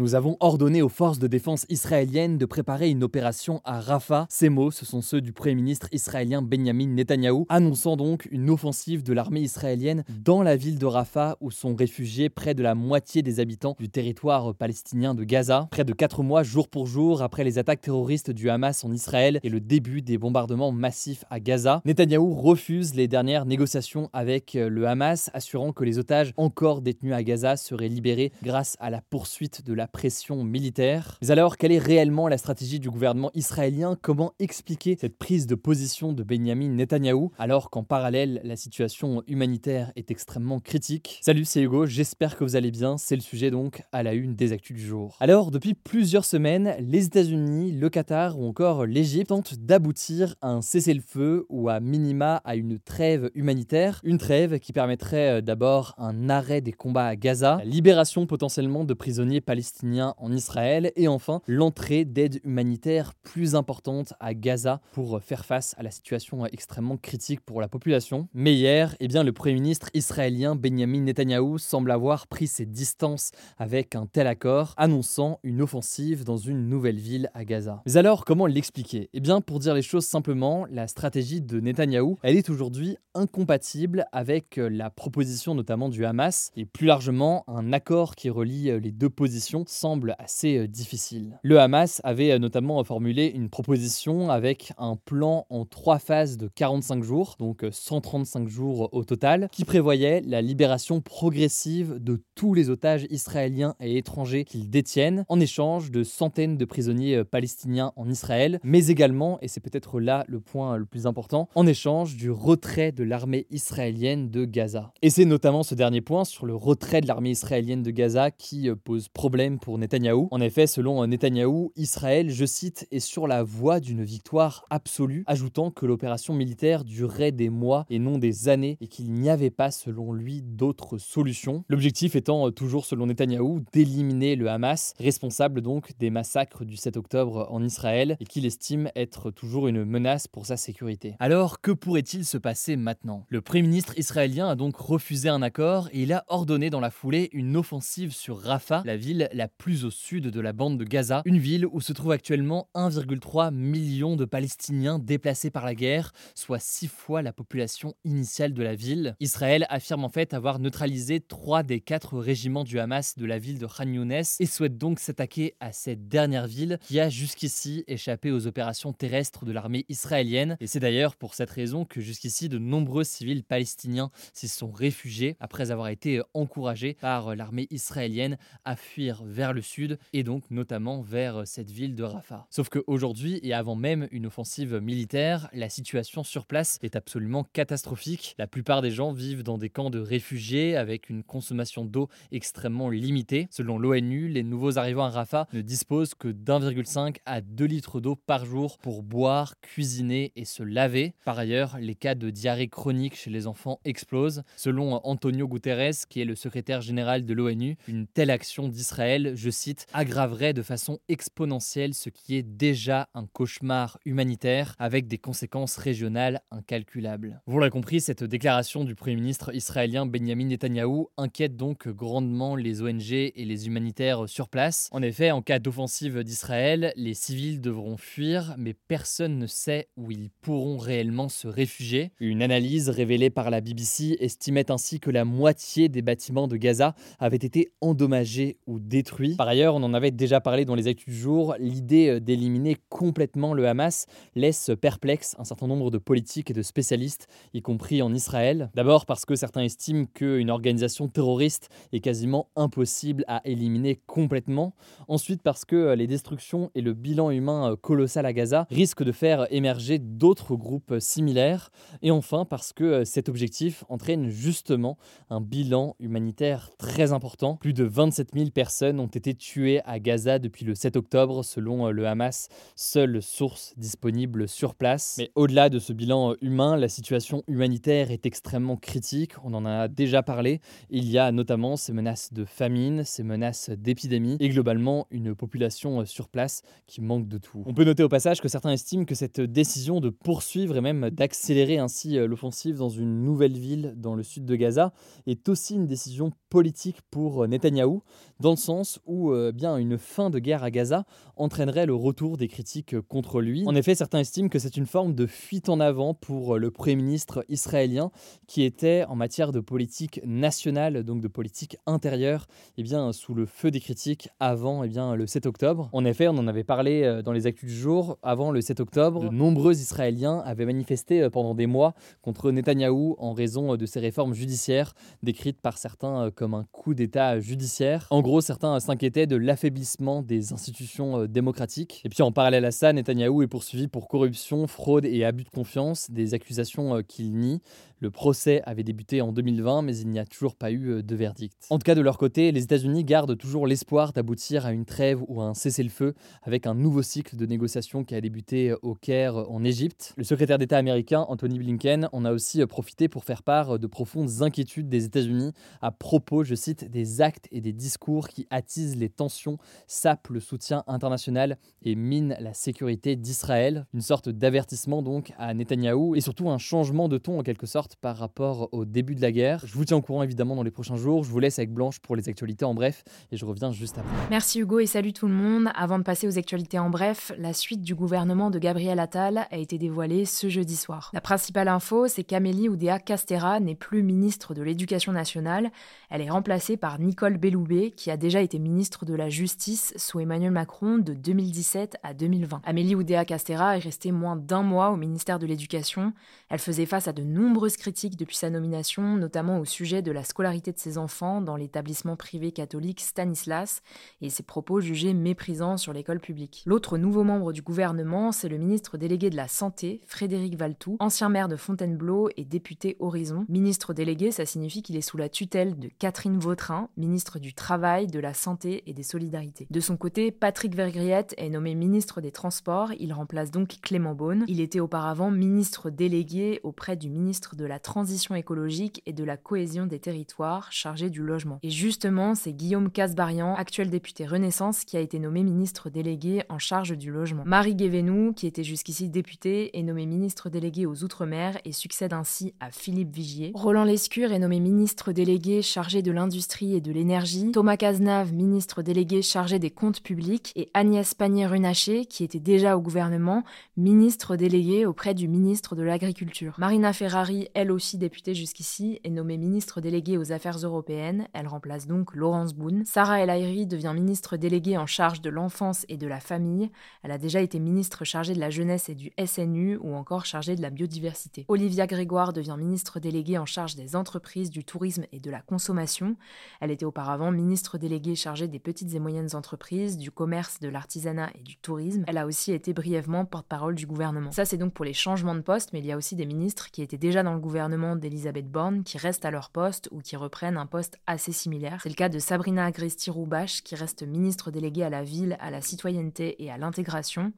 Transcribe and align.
Nous 0.00 0.14
avons 0.14 0.38
ordonné 0.40 0.80
aux 0.80 0.88
forces 0.88 1.18
de 1.18 1.26
défense 1.26 1.66
israéliennes 1.68 2.38
de 2.38 2.46
préparer 2.46 2.88
une 2.88 3.04
opération 3.04 3.60
à 3.66 3.80
Rafah. 3.80 4.26
Ces 4.30 4.48
mots, 4.48 4.70
ce 4.70 4.86
sont 4.86 5.02
ceux 5.02 5.20
du 5.20 5.34
Premier 5.34 5.54
ministre 5.54 5.88
israélien 5.92 6.40
Benjamin 6.40 6.86
Netanyahou, 6.86 7.44
annonçant 7.50 7.98
donc 7.98 8.26
une 8.30 8.48
offensive 8.48 9.02
de 9.02 9.12
l'armée 9.12 9.42
israélienne 9.42 10.04
dans 10.24 10.42
la 10.42 10.56
ville 10.56 10.78
de 10.78 10.86
Rafah 10.86 11.36
où 11.42 11.50
sont 11.50 11.74
réfugiés 11.74 12.30
près 12.30 12.54
de 12.54 12.62
la 12.62 12.74
moitié 12.74 13.20
des 13.20 13.40
habitants 13.40 13.76
du 13.78 13.90
territoire 13.90 14.54
palestinien 14.54 15.14
de 15.14 15.22
Gaza. 15.22 15.68
Près 15.70 15.84
de 15.84 15.92
4 15.92 16.22
mois, 16.22 16.44
jour 16.44 16.68
pour 16.68 16.86
jour, 16.86 17.20
après 17.20 17.44
les 17.44 17.58
attaques 17.58 17.82
terroristes 17.82 18.30
du 18.30 18.48
Hamas 18.48 18.82
en 18.86 18.92
Israël 18.92 19.38
et 19.42 19.50
le 19.50 19.60
début 19.60 20.00
des 20.00 20.16
bombardements 20.16 20.72
massifs 20.72 21.26
à 21.28 21.40
Gaza, 21.40 21.82
Netanyahou 21.84 22.32
refuse 22.32 22.94
les 22.94 23.06
dernières 23.06 23.44
négociations 23.44 24.08
avec 24.14 24.54
le 24.54 24.88
Hamas, 24.88 25.28
assurant 25.34 25.74
que 25.74 25.84
les 25.84 25.98
otages 25.98 26.32
encore 26.38 26.80
détenus 26.80 27.12
à 27.12 27.22
Gaza 27.22 27.58
seraient 27.58 27.88
libérés 27.88 28.32
grâce 28.42 28.78
à 28.80 28.88
la 28.88 29.02
poursuite 29.02 29.62
de 29.66 29.74
la 29.74 29.89
pression 29.90 30.44
militaire. 30.44 31.18
Mais 31.22 31.30
alors, 31.30 31.56
quelle 31.56 31.72
est 31.72 31.78
réellement 31.78 32.28
la 32.28 32.38
stratégie 32.38 32.80
du 32.80 32.90
gouvernement 32.90 33.30
israélien? 33.34 33.96
Comment 34.00 34.32
expliquer 34.38 34.96
cette 35.00 35.18
prise 35.18 35.46
de 35.46 35.54
position 35.54 36.12
de 36.12 36.22
Benjamin 36.22 36.68
Netanyahou 36.68 37.32
alors 37.38 37.70
qu'en 37.70 37.84
parallèle, 37.84 38.40
la 38.44 38.56
situation 38.56 39.22
humanitaire 39.26 39.92
est 39.96 40.10
extrêmement 40.10 40.60
critique? 40.60 41.18
Salut, 41.22 41.44
c'est 41.44 41.62
Hugo, 41.62 41.86
j'espère 41.86 42.36
que 42.36 42.44
vous 42.44 42.56
allez 42.56 42.70
bien. 42.70 42.96
C'est 42.98 43.16
le 43.16 43.22
sujet 43.22 43.50
donc 43.50 43.82
à 43.92 44.02
la 44.02 44.14
une 44.14 44.34
des 44.34 44.52
actus 44.52 44.76
du 44.76 44.82
jour. 44.82 45.16
Alors, 45.20 45.50
depuis 45.50 45.74
plusieurs 45.74 46.24
semaines, 46.24 46.74
les 46.80 47.06
États-Unis, 47.06 47.72
le 47.72 47.88
Qatar 47.88 48.38
ou 48.38 48.46
encore 48.46 48.86
l'Égypte 48.86 49.28
tentent 49.28 49.54
d'aboutir 49.60 50.34
à 50.40 50.48
un 50.48 50.62
cessez-le-feu 50.62 51.46
ou 51.48 51.68
à 51.68 51.80
minima 51.80 52.40
à 52.44 52.56
une 52.56 52.78
trêve 52.78 53.30
humanitaire. 53.34 54.00
Une 54.02 54.18
trêve 54.18 54.58
qui 54.58 54.72
permettrait 54.72 55.38
euh, 55.38 55.40
d'abord 55.40 55.94
un 55.98 56.28
arrêt 56.28 56.60
des 56.60 56.72
combats 56.72 57.06
à 57.06 57.16
Gaza, 57.16 57.60
libération 57.64 58.26
potentiellement 58.26 58.84
de 58.84 58.94
prisonniers 58.94 59.40
palestiniens 59.40 59.69
en 59.82 60.32
Israël 60.32 60.92
et 60.96 61.08
enfin 61.08 61.40
l'entrée 61.46 62.04
d'aide 62.04 62.40
humanitaire 62.44 63.14
plus 63.14 63.54
importante 63.54 64.12
à 64.20 64.34
Gaza 64.34 64.80
pour 64.92 65.20
faire 65.22 65.44
face 65.44 65.74
à 65.78 65.82
la 65.82 65.90
situation 65.90 66.44
extrêmement 66.46 66.96
critique 66.96 67.40
pour 67.40 67.60
la 67.60 67.68
population. 67.68 68.28
Mais 68.34 68.54
hier, 68.54 68.94
eh 69.00 69.08
bien, 69.08 69.22
le 69.22 69.32
Premier 69.32 69.54
ministre 69.54 69.88
israélien 69.94 70.54
Benjamin 70.54 71.00
Netanyahou 71.00 71.58
semble 71.58 71.90
avoir 71.90 72.26
pris 72.26 72.46
ses 72.46 72.66
distances 72.66 73.30
avec 73.58 73.94
un 73.94 74.06
tel 74.06 74.26
accord, 74.26 74.74
annonçant 74.76 75.38
une 75.42 75.62
offensive 75.62 76.24
dans 76.24 76.36
une 76.36 76.68
nouvelle 76.68 76.98
ville 76.98 77.30
à 77.34 77.44
Gaza. 77.44 77.82
Mais 77.86 77.96
alors, 77.96 78.24
comment 78.24 78.46
l'expliquer? 78.46 79.08
Eh 79.12 79.20
bien, 79.20 79.40
pour 79.40 79.58
dire 79.58 79.74
les 79.74 79.82
choses 79.82 80.06
simplement, 80.06 80.66
la 80.70 80.88
stratégie 80.88 81.40
de 81.40 81.60
Netanyahou, 81.60 82.18
elle 82.22 82.36
est 82.36 82.50
aujourd'hui 82.50 82.96
incompatible 83.14 84.06
avec 84.12 84.56
la 84.56 84.90
proposition 84.90 85.54
notamment 85.54 85.88
du 85.88 86.04
Hamas 86.04 86.52
et 86.56 86.64
plus 86.64 86.86
largement 86.86 87.44
un 87.48 87.72
accord 87.72 88.14
qui 88.14 88.30
relie 88.30 88.80
les 88.80 88.92
deux 88.92 89.10
positions 89.10 89.59
semble 89.66 90.14
assez 90.18 90.58
euh, 90.58 90.66
difficile. 90.66 91.38
Le 91.42 91.58
Hamas 91.58 92.00
avait 92.04 92.32
euh, 92.32 92.38
notamment 92.38 92.82
formulé 92.84 93.26
une 93.26 93.48
proposition 93.48 94.30
avec 94.30 94.72
un 94.78 94.96
plan 94.96 95.46
en 95.50 95.64
trois 95.64 95.98
phases 95.98 96.36
de 96.36 96.48
45 96.48 97.02
jours, 97.02 97.36
donc 97.38 97.64
135 97.70 98.44
euh, 98.44 98.48
jours 98.48 98.88
au 98.92 99.04
total, 99.04 99.48
qui 99.52 99.64
prévoyait 99.64 100.22
la 100.26 100.42
libération 100.42 101.00
progressive 101.00 101.98
de 101.98 102.22
tous 102.34 102.54
les 102.54 102.70
otages 102.70 103.06
israéliens 103.10 103.74
et 103.80 103.96
étrangers 103.96 104.44
qu'ils 104.44 104.70
détiennent, 104.70 105.24
en 105.28 105.40
échange 105.40 105.90
de 105.90 106.02
centaines 106.02 106.56
de 106.56 106.64
prisonniers 106.64 107.24
palestiniens 107.24 107.92
en 107.96 108.08
Israël, 108.08 108.60
mais 108.62 108.86
également, 108.86 109.38
et 109.42 109.48
c'est 109.48 109.60
peut-être 109.60 110.00
là 110.00 110.24
le 110.28 110.40
point 110.40 110.76
le 110.76 110.86
plus 110.86 111.06
important, 111.06 111.48
en 111.54 111.66
échange 111.66 112.16
du 112.16 112.30
retrait 112.30 112.92
de 112.92 113.04
l'armée 113.04 113.46
israélienne 113.50 114.30
de 114.30 114.44
Gaza. 114.44 114.92
Et 115.02 115.10
c'est 115.10 115.24
notamment 115.24 115.62
ce 115.62 115.74
dernier 115.74 116.00
point 116.00 116.24
sur 116.24 116.46
le 116.46 116.54
retrait 116.54 117.00
de 117.00 117.06
l'armée 117.06 117.30
israélienne 117.30 117.82
de 117.82 117.90
Gaza 117.90 118.30
qui 118.30 118.70
pose 118.84 119.08
problème 119.08 119.49
pour 119.58 119.78
Netanyahou. 119.78 120.28
En 120.30 120.40
effet, 120.40 120.66
selon 120.66 121.06
Netanyahou, 121.06 121.72
Israël, 121.76 122.30
je 122.30 122.44
cite, 122.44 122.86
est 122.90 123.00
sur 123.00 123.26
la 123.26 123.42
voie 123.42 123.80
d'une 123.80 124.04
victoire 124.04 124.64
absolue, 124.70 125.24
ajoutant 125.26 125.70
que 125.70 125.86
l'opération 125.86 126.34
militaire 126.34 126.84
durerait 126.84 127.32
des 127.32 127.50
mois 127.50 127.86
et 127.90 127.98
non 127.98 128.18
des 128.18 128.48
années 128.48 128.76
et 128.80 128.86
qu'il 128.86 129.12
n'y 129.12 129.30
avait 129.30 129.50
pas, 129.50 129.70
selon 129.70 130.12
lui, 130.12 130.42
d'autres 130.42 130.98
solutions. 130.98 131.64
L'objectif 131.68 132.16
étant 132.16 132.46
euh, 132.46 132.50
toujours, 132.50 132.84
selon 132.84 133.06
Netanyahou, 133.06 133.60
d'éliminer 133.72 134.36
le 134.36 134.48
Hamas, 134.48 134.94
responsable 134.98 135.60
donc 135.60 135.92
des 135.98 136.10
massacres 136.10 136.64
du 136.64 136.76
7 136.76 136.96
octobre 136.96 137.48
en 137.50 137.62
Israël 137.62 138.16
et 138.20 138.24
qu'il 138.24 138.46
estime 138.46 138.90
être 138.94 139.30
toujours 139.30 139.68
une 139.68 139.84
menace 139.84 140.28
pour 140.28 140.46
sa 140.46 140.56
sécurité. 140.56 141.16
Alors, 141.18 141.60
que 141.60 141.70
pourrait-il 141.70 142.24
se 142.24 142.38
passer 142.38 142.76
maintenant? 142.76 143.24
Le 143.28 143.40
Premier 143.40 143.62
ministre 143.62 143.98
israélien 143.98 144.48
a 144.48 144.56
donc 144.56 144.76
refusé 144.76 145.28
un 145.28 145.42
accord 145.42 145.88
et 145.92 146.02
il 146.02 146.12
a 146.12 146.24
ordonné 146.28 146.70
dans 146.70 146.80
la 146.80 146.90
foulée 146.90 147.30
une 147.32 147.56
offensive 147.56 148.12
sur 148.12 148.38
Rafah, 148.38 148.82
la 148.84 148.96
ville 148.96 149.28
la 149.40 149.48
plus 149.48 149.86
au 149.86 149.90
sud 149.90 150.26
de 150.26 150.40
la 150.40 150.52
bande 150.52 150.76
de 150.76 150.84
Gaza, 150.84 151.22
une 151.24 151.38
ville 151.38 151.64
où 151.64 151.80
se 151.80 151.94
trouve 151.94 152.12
actuellement 152.12 152.68
1,3 152.74 153.54
million 153.54 154.14
de 154.14 154.26
Palestiniens 154.26 154.98
déplacés 154.98 155.50
par 155.50 155.64
la 155.64 155.74
guerre, 155.74 156.12
soit 156.34 156.58
six 156.58 156.88
fois 156.88 157.22
la 157.22 157.32
population 157.32 157.94
initiale 158.04 158.52
de 158.52 158.62
la 158.62 158.74
ville. 158.74 159.16
Israël 159.18 159.64
affirme 159.70 160.04
en 160.04 160.10
fait 160.10 160.34
avoir 160.34 160.58
neutralisé 160.58 161.20
trois 161.20 161.62
des 161.62 161.80
quatre 161.80 162.18
régiments 162.18 162.64
du 162.64 162.78
Hamas 162.78 163.16
de 163.16 163.24
la 163.24 163.38
ville 163.38 163.58
de 163.58 163.66
Khan 163.66 163.90
Younes 163.90 164.12
et 164.12 164.44
souhaite 164.44 164.76
donc 164.76 165.00
s'attaquer 165.00 165.54
à 165.58 165.72
cette 165.72 166.06
dernière 166.06 166.46
ville 166.46 166.78
qui 166.82 167.00
a 167.00 167.08
jusqu'ici 167.08 167.82
échappé 167.86 168.32
aux 168.32 168.46
opérations 168.46 168.92
terrestres 168.92 169.46
de 169.46 169.52
l'armée 169.52 169.86
israélienne. 169.88 170.58
Et 170.60 170.66
c'est 170.66 170.80
d'ailleurs 170.80 171.16
pour 171.16 171.32
cette 171.32 171.50
raison 171.50 171.86
que 171.86 172.02
jusqu'ici 172.02 172.50
de 172.50 172.58
nombreux 172.58 173.04
civils 173.04 173.42
palestiniens 173.42 174.10
s'y 174.34 174.48
sont 174.48 174.70
réfugiés 174.70 175.38
après 175.40 175.70
avoir 175.70 175.88
été 175.88 176.20
encouragés 176.34 176.98
par 177.00 177.34
l'armée 177.34 177.68
israélienne 177.70 178.36
à 178.66 178.76
fuir 178.76 179.24
vers 179.30 179.52
le 179.52 179.62
sud 179.62 179.98
et 180.12 180.22
donc 180.22 180.44
notamment 180.50 181.00
vers 181.00 181.38
euh, 181.38 181.44
cette 181.44 181.70
ville 181.70 181.94
de 181.94 182.02
Rafah. 182.02 182.46
Sauf 182.50 182.68
qu'aujourd'hui 182.68 183.40
et 183.42 183.54
avant 183.54 183.76
même 183.76 184.08
une 184.10 184.26
offensive 184.26 184.78
militaire, 184.80 185.48
la 185.52 185.68
situation 185.68 186.24
sur 186.24 186.46
place 186.46 186.78
est 186.82 186.96
absolument 186.96 187.44
catastrophique. 187.44 188.34
La 188.38 188.46
plupart 188.46 188.82
des 188.82 188.90
gens 188.90 189.12
vivent 189.12 189.42
dans 189.42 189.58
des 189.58 189.70
camps 189.70 189.90
de 189.90 189.98
réfugiés 189.98 190.76
avec 190.76 191.08
une 191.08 191.22
consommation 191.22 191.84
d'eau 191.84 192.08
extrêmement 192.32 192.90
limitée. 192.90 193.48
Selon 193.50 193.78
l'ONU, 193.78 194.28
les 194.28 194.42
nouveaux 194.42 194.78
arrivants 194.78 195.04
à 195.04 195.10
Rafah 195.10 195.46
ne 195.52 195.60
disposent 195.60 196.14
que 196.14 196.28
d'1,5 196.28 197.16
à 197.26 197.40
2 197.40 197.64
litres 197.64 198.00
d'eau 198.00 198.16
par 198.16 198.44
jour 198.44 198.78
pour 198.78 199.02
boire, 199.02 199.54
cuisiner 199.60 200.32
et 200.36 200.44
se 200.44 200.62
laver. 200.62 201.14
Par 201.24 201.38
ailleurs, 201.38 201.78
les 201.78 201.94
cas 201.94 202.14
de 202.14 202.30
diarrhée 202.30 202.68
chronique 202.68 203.16
chez 203.16 203.30
les 203.30 203.46
enfants 203.46 203.80
explosent. 203.84 204.42
Selon 204.56 205.00
Antonio 205.04 205.46
Guterres, 205.46 206.06
qui 206.08 206.20
est 206.20 206.24
le 206.24 206.34
secrétaire 206.34 206.80
général 206.80 207.24
de 207.24 207.34
l'ONU, 207.34 207.76
une 207.88 208.06
telle 208.06 208.30
action 208.30 208.68
d'Israël 208.68 209.19
je 209.34 209.50
cite, 209.50 209.86
aggraverait 209.92 210.52
de 210.52 210.62
façon 210.62 210.98
exponentielle 211.08 211.94
ce 211.94 212.08
qui 212.08 212.36
est 212.36 212.42
déjà 212.42 213.08
un 213.14 213.26
cauchemar 213.26 213.98
humanitaire 214.04 214.74
avec 214.78 215.06
des 215.06 215.18
conséquences 215.18 215.76
régionales 215.76 216.40
incalculables. 216.50 217.40
Vous 217.46 217.58
l'avez 217.58 217.70
compris, 217.70 218.00
cette 218.00 218.24
déclaration 218.24 218.84
du 218.84 218.94
Premier 218.94 219.16
ministre 219.16 219.54
israélien 219.54 220.06
Benjamin 220.06 220.46
Netanyahou 220.46 221.08
inquiète 221.16 221.56
donc 221.56 221.88
grandement 221.88 222.56
les 222.56 222.82
ONG 222.82 223.12
et 223.12 223.44
les 223.44 223.66
humanitaires 223.66 224.28
sur 224.28 224.48
place. 224.48 224.88
En 224.92 225.02
effet, 225.02 225.30
en 225.30 225.42
cas 225.42 225.58
d'offensive 225.58 226.22
d'Israël, 226.22 226.92
les 226.96 227.14
civils 227.14 227.60
devront 227.60 227.96
fuir, 227.96 228.54
mais 228.58 228.74
personne 228.74 229.38
ne 229.38 229.46
sait 229.46 229.88
où 229.96 230.10
ils 230.10 230.30
pourront 230.40 230.78
réellement 230.78 231.28
se 231.28 231.48
réfugier. 231.48 232.12
Une 232.20 232.42
analyse 232.42 232.88
révélée 232.88 233.30
par 233.30 233.50
la 233.50 233.60
BBC 233.60 234.16
estimait 234.20 234.70
ainsi 234.70 235.00
que 235.00 235.10
la 235.10 235.24
moitié 235.24 235.88
des 235.88 236.02
bâtiments 236.02 236.48
de 236.48 236.56
Gaza 236.56 236.94
avaient 237.18 237.36
été 237.36 237.72
endommagés 237.80 238.58
ou 238.66 238.78
détruits 238.80 239.09
Par 239.36 239.48
ailleurs, 239.48 239.74
on 239.74 239.82
en 239.82 239.94
avait 239.94 240.10
déjà 240.10 240.40
parlé 240.40 240.64
dans 240.64 240.74
les 240.74 240.86
actus 240.86 241.14
du 241.14 241.20
jour, 241.20 241.54
l'idée 241.58 242.20
d'éliminer 242.20 242.76
complètement 242.88 243.54
le 243.54 243.66
Hamas 243.66 244.06
laisse 244.34 244.70
perplexe 244.80 245.34
un 245.38 245.44
certain 245.44 245.66
nombre 245.66 245.90
de 245.90 245.98
politiques 245.98 246.50
et 246.50 246.54
de 246.54 246.62
spécialistes, 246.62 247.26
y 247.54 247.62
compris 247.62 248.02
en 248.02 248.14
Israël. 248.14 248.70
D'abord 248.74 249.06
parce 249.06 249.24
que 249.24 249.34
certains 249.34 249.62
estiment 249.62 250.06
qu'une 250.06 250.50
organisation 250.50 251.08
terroriste 251.08 251.68
est 251.92 252.00
quasiment 252.00 252.48
impossible 252.56 253.24
à 253.26 253.40
éliminer 253.44 254.00
complètement. 254.06 254.74
Ensuite 255.08 255.42
parce 255.42 255.64
que 255.64 255.94
les 255.94 256.06
destructions 256.06 256.70
et 256.74 256.80
le 256.80 256.92
bilan 256.92 257.30
humain 257.30 257.76
colossal 257.80 258.26
à 258.26 258.32
Gaza 258.32 258.66
risquent 258.70 259.02
de 259.02 259.12
faire 259.12 259.46
émerger 259.50 259.98
d'autres 259.98 260.56
groupes 260.56 260.94
similaires. 261.00 261.70
Et 262.02 262.10
enfin 262.10 262.44
parce 262.44 262.72
que 262.72 263.04
cet 263.04 263.28
objectif 263.28 263.84
entraîne 263.88 264.28
justement 264.28 264.98
un 265.30 265.40
bilan 265.40 265.96
humanitaire 265.98 266.70
très 266.78 267.12
important. 267.12 267.56
Plus 267.56 267.74
de 267.74 267.84
27 267.84 268.30
000 268.34 268.50
personnes 268.50 268.99
ont 269.00 269.06
été 269.06 269.34
tuées 269.34 269.80
à 269.84 269.98
Gaza 269.98 270.38
depuis 270.38 270.64
le 270.64 270.74
7 270.74 270.96
octobre 270.96 271.44
selon 271.44 271.90
le 271.90 272.06
Hamas, 272.06 272.48
seule 272.76 273.22
source 273.22 273.74
disponible 273.76 274.48
sur 274.48 274.74
place. 274.74 275.16
Mais 275.18 275.30
au-delà 275.34 275.68
de 275.68 275.78
ce 275.78 275.92
bilan 275.92 276.34
humain, 276.40 276.76
la 276.76 276.88
situation 276.88 277.42
humanitaire 277.48 278.10
est 278.10 278.26
extrêmement 278.26 278.76
critique. 278.76 279.32
On 279.44 279.54
en 279.54 279.66
a 279.66 279.88
déjà 279.88 280.22
parlé. 280.22 280.60
Il 280.90 281.08
y 281.08 281.18
a 281.18 281.32
notamment 281.32 281.76
ces 281.76 281.92
menaces 281.92 282.32
de 282.32 282.44
famine, 282.44 283.04
ces 283.04 283.22
menaces 283.22 283.70
d'épidémie 283.70 284.36
et 284.40 284.48
globalement 284.48 285.06
une 285.10 285.34
population 285.34 286.04
sur 286.04 286.28
place 286.28 286.62
qui 286.86 287.00
manque 287.00 287.28
de 287.28 287.38
tout. 287.38 287.62
On 287.66 287.74
peut 287.74 287.84
noter 287.84 288.02
au 288.02 288.08
passage 288.08 288.40
que 288.40 288.48
certains 288.48 288.72
estiment 288.72 289.04
que 289.04 289.14
cette 289.14 289.40
décision 289.40 290.00
de 290.00 290.10
poursuivre 290.10 290.76
et 290.76 290.80
même 290.80 291.10
d'accélérer 291.10 291.78
ainsi 291.78 292.16
l'offensive 292.16 292.76
dans 292.76 292.88
une 292.88 293.24
nouvelle 293.24 293.56
ville 293.56 293.94
dans 293.96 294.14
le 294.14 294.22
sud 294.22 294.44
de 294.44 294.56
Gaza 294.56 294.92
est 295.26 295.48
aussi 295.48 295.74
une 295.74 295.86
décision 295.86 296.32
politique 296.48 297.00
pour 297.10 297.46
Netanyahou, 297.46 298.02
dans 298.40 298.50
le 298.50 298.56
sens 298.56 298.79
où 299.06 299.32
euh, 299.32 299.52
bien 299.52 299.76
une 299.76 299.98
fin 299.98 300.30
de 300.30 300.38
guerre 300.38 300.62
à 300.62 300.70
Gaza 300.70 301.04
entraînerait 301.36 301.86
le 301.86 301.94
retour 301.94 302.36
des 302.36 302.48
critiques 302.48 303.00
contre 303.00 303.40
lui. 303.40 303.64
En 303.66 303.74
effet, 303.74 303.94
certains 303.94 304.18
estiment 304.18 304.48
que 304.48 304.58
c'est 304.58 304.76
une 304.76 304.86
forme 304.86 305.14
de 305.14 305.26
fuite 305.26 305.68
en 305.68 305.80
avant 305.80 306.14
pour 306.14 306.58
le 306.58 306.70
Premier 306.70 306.96
ministre 306.96 307.44
israélien 307.48 308.10
qui 308.46 308.62
était 308.62 309.04
en 309.08 309.16
matière 309.16 309.52
de 309.52 309.60
politique 309.60 310.20
nationale, 310.24 311.02
donc 311.02 311.20
de 311.20 311.28
politique 311.28 311.78
intérieure, 311.86 312.46
eh 312.76 312.82
bien, 312.82 313.12
sous 313.12 313.34
le 313.34 313.46
feu 313.46 313.70
des 313.70 313.80
critiques 313.80 314.28
avant 314.38 314.84
eh 314.84 314.88
bien, 314.88 315.14
le 315.14 315.26
7 315.26 315.46
octobre. 315.46 315.88
En 315.92 316.04
effet, 316.04 316.28
on 316.28 316.36
en 316.36 316.46
avait 316.46 316.64
parlé 316.64 317.02
euh, 317.02 317.22
dans 317.22 317.32
les 317.32 317.46
actus 317.46 317.70
du 317.70 317.76
jour, 317.76 318.18
avant 318.22 318.50
le 318.50 318.60
7 318.60 318.80
octobre, 318.80 319.24
de 319.24 319.28
nombreux 319.28 319.74
Israéliens 319.74 320.42
avaient 320.44 320.66
manifesté 320.66 321.22
euh, 321.22 321.30
pendant 321.30 321.54
des 321.54 321.66
mois 321.66 321.94
contre 322.22 322.50
Netanyahou 322.50 323.16
en 323.18 323.32
raison 323.32 323.76
de 323.76 323.86
ses 323.86 324.00
réformes 324.00 324.34
judiciaires, 324.34 324.94
décrites 325.22 325.60
par 325.60 325.78
certains 325.78 326.30
comme 326.30 326.54
un 326.54 326.64
coup 326.72 326.94
d'État 326.94 327.40
judiciaire. 327.40 328.06
En 328.10 328.20
gros, 328.20 328.40
certains 328.40 328.69
s'inquiétaient 328.78 329.26
de 329.26 329.36
l'affaiblissement 329.36 330.22
des 330.22 330.52
institutions 330.52 331.26
démocratiques. 331.26 332.02
Et 332.04 332.08
puis 332.08 332.22
en 332.22 332.30
parallèle 332.30 332.64
à 332.64 332.70
ça, 332.70 332.92
Netanyahou 332.92 333.42
est 333.42 333.48
poursuivi 333.48 333.88
pour 333.88 334.08
corruption, 334.08 334.66
fraude 334.66 335.04
et 335.04 335.24
abus 335.24 335.44
de 335.44 335.50
confiance, 335.50 336.10
des 336.10 336.34
accusations 336.34 337.02
qu'il 337.02 337.32
nie. 337.32 337.60
Le 338.02 338.10
procès 338.10 338.62
avait 338.64 338.82
débuté 338.82 339.20
en 339.20 339.30
2020, 339.30 339.82
mais 339.82 339.94
il 339.98 340.08
n'y 340.08 340.18
a 340.18 340.24
toujours 340.24 340.56
pas 340.56 340.70
eu 340.70 340.88
euh, 340.90 341.02
de 341.02 341.14
verdict. 341.14 341.66
En 341.68 341.78
tout 341.78 341.84
cas, 341.84 341.94
de 341.94 342.00
leur 342.00 342.16
côté, 342.16 342.50
les 342.50 342.62
États-Unis 342.62 343.04
gardent 343.04 343.36
toujours 343.36 343.66
l'espoir 343.66 344.14
d'aboutir 344.14 344.64
à 344.64 344.72
une 344.72 344.86
trêve 344.86 345.20
ou 345.28 345.42
à 345.42 345.44
un 345.44 345.52
cessez-le-feu 345.52 346.14
avec 346.42 346.66
un 346.66 346.74
nouveau 346.74 347.02
cycle 347.02 347.36
de 347.36 347.44
négociations 347.44 348.02
qui 348.02 348.14
a 348.14 348.20
débuté 348.22 348.70
euh, 348.70 348.78
au 348.80 348.94
Caire 348.94 349.36
en 349.36 349.62
Égypte. 349.64 350.14
Le 350.16 350.24
secrétaire 350.24 350.56
d'État 350.56 350.78
américain 350.78 351.26
Anthony 351.28 351.58
Blinken 351.58 352.08
en 352.12 352.24
a 352.24 352.32
aussi 352.32 352.62
euh, 352.62 352.66
profité 352.66 353.08
pour 353.08 353.24
faire 353.24 353.42
part 353.42 353.78
de 353.78 353.86
profondes 353.86 354.40
inquiétudes 354.40 354.88
des 354.88 355.04
États-Unis 355.04 355.52
à 355.82 355.92
propos, 355.92 356.42
je 356.42 356.54
cite, 356.54 356.90
des 356.90 357.20
actes 357.20 357.48
et 357.52 357.60
des 357.60 357.74
discours 357.74 358.28
qui 358.28 358.46
attisent 358.48 358.96
les 358.96 359.10
tensions, 359.10 359.58
sapent 359.86 360.28
le 360.30 360.40
soutien 360.40 360.84
international 360.86 361.58
et 361.82 361.94
minent 361.96 362.34
la 362.40 362.54
sécurité 362.54 363.14
d'Israël. 363.14 363.86
Une 363.92 364.00
sorte 364.00 364.30
d'avertissement 364.30 365.02
donc 365.02 365.34
à 365.36 365.52
Netanyahou 365.52 366.14
et 366.14 366.22
surtout 366.22 366.48
un 366.48 366.56
changement 366.56 367.06
de 367.06 367.18
ton 367.18 367.38
en 367.38 367.42
quelque 367.42 367.66
sorte 367.66 367.89
par 367.96 368.16
rapport 368.16 368.68
au 368.72 368.84
début 368.84 369.14
de 369.14 369.20
la 369.20 369.32
guerre. 369.32 369.62
Je 369.66 369.74
vous 369.74 369.84
tiens 369.84 369.96
au 369.96 370.02
courant 370.02 370.22
évidemment 370.22 370.56
dans 370.56 370.62
les 370.62 370.70
prochains 370.70 370.96
jours. 370.96 371.24
Je 371.24 371.30
vous 371.30 371.38
laisse 371.38 371.58
avec 371.58 371.72
Blanche 371.72 371.98
pour 372.00 372.16
les 372.16 372.28
actualités 372.28 372.64
en 372.64 372.74
bref 372.74 373.04
et 373.32 373.36
je 373.36 373.44
reviens 373.44 373.72
juste 373.72 373.98
après. 373.98 374.10
Merci 374.30 374.60
Hugo 374.60 374.80
et 374.80 374.86
salut 374.86 375.12
tout 375.12 375.28
le 375.28 375.34
monde. 375.34 375.68
Avant 375.74 375.98
de 375.98 376.04
passer 376.04 376.26
aux 376.26 376.38
actualités 376.38 376.78
en 376.78 376.90
bref, 376.90 377.32
la 377.38 377.52
suite 377.52 377.82
du 377.82 377.94
gouvernement 377.94 378.50
de 378.50 378.58
Gabriel 378.58 378.98
Attal 378.98 379.46
a 379.50 379.56
été 379.56 379.78
dévoilée 379.78 380.24
ce 380.24 380.48
jeudi 380.48 380.76
soir. 380.76 381.10
La 381.12 381.20
principale 381.20 381.68
info, 381.68 382.08
c'est 382.08 382.24
qu'Amélie 382.24 382.68
Oudéa 382.68 382.98
Castera 382.98 383.60
n'est 383.60 383.74
plus 383.74 384.02
ministre 384.02 384.54
de 384.54 384.62
l'Éducation 384.62 385.12
nationale. 385.12 385.70
Elle 386.10 386.22
est 386.22 386.30
remplacée 386.30 386.76
par 386.76 386.98
Nicole 386.98 387.36
Belloubet, 387.36 387.92
qui 387.92 388.10
a 388.10 388.16
déjà 388.16 388.40
été 388.40 388.58
ministre 388.58 389.04
de 389.04 389.14
la 389.14 389.28
Justice 389.28 389.92
sous 389.96 390.20
Emmanuel 390.20 390.50
Macron 390.50 390.98
de 390.98 391.14
2017 391.14 391.96
à 392.02 392.14
2020. 392.14 392.62
Amélie 392.64 392.94
Oudéa 392.94 393.24
Castera 393.24 393.76
est 393.76 393.80
restée 393.80 394.12
moins 394.12 394.36
d'un 394.36 394.62
mois 394.62 394.90
au 394.90 394.96
ministère 394.96 395.38
de 395.38 395.46
l'Éducation. 395.46 396.12
Elle 396.48 396.58
faisait 396.58 396.86
face 396.86 397.08
à 397.08 397.12
de 397.12 397.22
nombreuses 397.22 397.76
critiques 397.80 398.16
depuis 398.16 398.36
sa 398.36 398.50
nomination, 398.50 399.16
notamment 399.16 399.58
au 399.58 399.64
sujet 399.64 400.02
de 400.02 400.12
la 400.12 400.22
scolarité 400.22 400.70
de 400.70 400.78
ses 400.78 400.98
enfants 400.98 401.40
dans 401.40 401.56
l'établissement 401.56 402.14
privé 402.14 402.52
catholique 402.52 403.00
Stanislas 403.00 403.82
et 404.20 404.30
ses 404.30 404.44
propos 404.44 404.80
jugés 404.80 405.14
méprisants 405.14 405.76
sur 405.76 405.92
l'école 405.92 406.20
publique. 406.20 406.62
L'autre 406.66 406.98
nouveau 406.98 407.24
membre 407.24 407.52
du 407.52 407.62
gouvernement, 407.62 408.30
c'est 408.30 408.48
le 408.48 408.58
ministre 408.58 408.98
délégué 408.98 409.30
de 409.30 409.36
la 409.36 409.48
Santé, 409.48 410.00
Frédéric 410.06 410.56
Valtou, 410.56 410.96
ancien 411.00 411.28
maire 411.28 411.48
de 411.48 411.56
Fontainebleau 411.56 412.28
et 412.36 412.44
député 412.44 412.96
Horizon. 413.00 413.46
Ministre 413.48 413.94
délégué, 413.94 414.30
ça 414.30 414.46
signifie 414.46 414.82
qu'il 414.82 414.96
est 414.96 415.00
sous 415.00 415.16
la 415.16 415.28
tutelle 415.28 415.78
de 415.78 415.88
Catherine 415.98 416.38
Vautrin, 416.38 416.90
ministre 416.96 417.38
du 417.38 417.54
Travail, 417.54 418.06
de 418.06 418.20
la 418.20 418.34
Santé 418.34 418.82
et 418.86 418.92
des 418.92 419.02
Solidarités. 419.02 419.66
De 419.70 419.80
son 419.80 419.96
côté, 419.96 420.30
Patrick 420.30 420.76
Vergriette 420.76 421.34
est 421.38 421.48
nommé 421.48 421.74
ministre 421.74 422.20
des 422.20 422.30
Transports, 422.30 422.92
il 423.00 423.12
remplace 423.12 423.50
donc 423.50 423.78
Clément 423.80 424.14
Beaune. 424.14 424.44
Il 424.46 424.60
était 424.60 424.80
auparavant 424.80 425.30
ministre 425.30 425.88
délégué 425.88 426.60
auprès 426.62 426.96
du 426.96 427.08
ministre 427.08 427.56
de 427.56 427.64
la 427.70 427.78
transition 427.78 428.34
écologique 428.34 429.00
et 429.06 429.12
de 429.12 429.22
la 429.22 429.36
cohésion 429.36 429.86
des 429.86 430.00
territoires 430.00 430.72
chargé 430.72 431.08
du 431.08 431.22
logement. 431.22 431.60
Et 431.62 431.70
justement, 431.70 432.34
c'est 432.34 432.52
Guillaume 432.52 432.90
Casbarian, 432.90 433.54
actuel 433.54 433.90
député 433.90 434.26
Renaissance, 434.26 434.84
qui 434.84 434.96
a 434.96 435.00
été 435.00 435.20
nommé 435.20 435.44
ministre 435.44 435.88
délégué 435.88 436.42
en 436.48 436.58
charge 436.58 436.98
du 436.98 437.12
logement. 437.12 437.44
Marie 437.46 437.76
Guévenou, 437.76 438.32
qui 438.32 438.48
était 438.48 438.64
jusqu'ici 438.64 439.08
députée, 439.08 439.78
est 439.78 439.84
nommée 439.84 440.04
ministre 440.04 440.50
délégué 440.50 440.84
aux 440.84 441.04
Outre-mer 441.04 441.58
et 441.64 441.70
succède 441.70 442.12
ainsi 442.12 442.54
à 442.58 442.72
Philippe 442.72 443.14
Vigier. 443.14 443.52
Roland 443.54 443.84
Lescure 443.84 444.32
est 444.32 444.40
nommé 444.40 444.58
ministre 444.58 445.12
délégué 445.12 445.62
chargé 445.62 446.02
de 446.02 446.10
l'industrie 446.10 446.74
et 446.74 446.80
de 446.80 446.90
l'énergie. 446.90 447.52
Thomas 447.52 447.76
Cazenave, 447.76 448.32
ministre 448.32 448.82
délégué 448.82 449.22
chargé 449.22 449.60
des 449.60 449.70
comptes 449.70 450.02
publics. 450.02 450.52
Et 450.56 450.70
Agnès 450.74 451.14
Pannier-Runacher, 451.14 452.06
qui 452.06 452.24
était 452.24 452.40
déjà 452.40 452.76
au 452.76 452.80
gouvernement, 452.80 453.44
ministre 453.76 454.34
délégué 454.34 454.86
auprès 454.86 455.14
du 455.14 455.28
ministre 455.28 455.76
de 455.76 455.84
l'Agriculture. 455.84 456.56
Marina 456.58 456.92
Ferrari, 456.92 457.46
elle 457.60 457.72
aussi 457.72 457.98
députée 457.98 458.34
jusqu'ici, 458.34 459.00
est 459.04 459.10
nommée 459.10 459.36
ministre 459.36 459.82
déléguée 459.82 460.16
aux 460.16 460.32
Affaires 460.32 460.56
européennes. 460.56 461.28
Elle 461.34 461.46
remplace 461.46 461.86
donc 461.86 462.14
Laurence 462.14 462.54
Boone. 462.54 462.86
Sarah 462.86 463.20
El 463.20 463.28
Haïry 463.28 463.66
devient 463.66 463.92
ministre 463.94 464.38
déléguée 464.38 464.78
en 464.78 464.86
charge 464.86 465.20
de 465.20 465.28
l'enfance 465.28 465.84
et 465.90 465.98
de 465.98 466.06
la 466.06 466.20
famille. 466.20 466.70
Elle 467.02 467.10
a 467.10 467.18
déjà 467.18 467.42
été 467.42 467.58
ministre 467.58 468.04
chargée 468.04 468.32
de 468.32 468.40
la 468.40 468.48
jeunesse 468.48 468.88
et 468.88 468.94
du 468.94 469.12
SNU 469.22 469.76
ou 469.76 469.94
encore 469.94 470.24
chargée 470.24 470.56
de 470.56 470.62
la 470.62 470.70
biodiversité. 470.70 471.44
Olivia 471.48 471.86
Grégoire 471.86 472.32
devient 472.32 472.56
ministre 472.58 472.98
déléguée 472.98 473.36
en 473.36 473.44
charge 473.44 473.76
des 473.76 473.94
entreprises, 473.94 474.48
du 474.48 474.64
tourisme 474.64 475.04
et 475.12 475.20
de 475.20 475.30
la 475.30 475.42
consommation. 475.42 476.16
Elle 476.60 476.70
était 476.70 476.86
auparavant 476.86 477.30
ministre 477.30 477.76
déléguée 477.76 478.14
chargée 478.14 478.48
des 478.48 478.58
petites 478.58 478.94
et 478.94 479.00
moyennes 479.00 479.34
entreprises, 479.34 479.98
du 479.98 480.10
commerce, 480.10 480.60
de 480.60 480.68
l'artisanat 480.70 481.28
et 481.38 481.42
du 481.42 481.58
tourisme. 481.58 482.04
Elle 482.06 482.16
a 482.16 482.24
aussi 482.24 482.52
été 482.52 482.72
brièvement 482.72 483.26
porte-parole 483.26 483.74
du 483.74 483.86
gouvernement. 483.86 484.32
Ça 484.32 484.46
c'est 484.46 484.56
donc 484.56 484.72
pour 484.72 484.86
les 484.86 484.94
changements 484.94 485.34
de 485.34 485.40
poste, 485.42 485.74
mais 485.74 485.80
il 485.80 485.86
y 485.86 485.92
a 485.92 485.98
aussi 485.98 486.16
des 486.16 486.24
ministres 486.24 486.70
qui 486.70 486.80
étaient 486.80 486.96
déjà 486.96 487.22
dans 487.22 487.34
le 487.34 487.38
gouvernement 487.38 487.49
gouvernement 487.50 487.96
d'Elisabeth 487.96 488.48
Borne 488.48 488.84
qui 488.84 488.96
restent 488.96 489.24
à 489.24 489.32
leur 489.32 489.50
poste 489.50 489.88
ou 489.90 489.98
qui 489.98 490.14
reprennent 490.14 490.56
un 490.56 490.66
poste 490.66 491.00
assez 491.08 491.32
similaire. 491.32 491.80
C'est 491.82 491.88
le 491.88 491.96
cas 491.96 492.08
de 492.08 492.20
Sabrina 492.20 492.64
Agresti-Roubache 492.66 493.64
qui 493.64 493.74
reste 493.74 494.04
ministre 494.04 494.52
déléguée 494.52 494.84
à 494.84 494.88
la 494.88 495.02
ville, 495.02 495.36
à 495.40 495.50
la 495.50 495.60
citoyenneté 495.60 496.40
et 496.44 496.48
à 496.48 496.58
l'intégration. 496.58 497.32